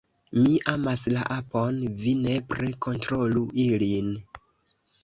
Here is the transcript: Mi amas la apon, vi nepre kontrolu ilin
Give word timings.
Mi 0.37 0.53
amas 0.71 1.03
la 1.17 1.27
apon, 1.35 1.77
vi 2.01 2.15
nepre 2.25 2.73
kontrolu 2.87 3.47
ilin 3.69 4.15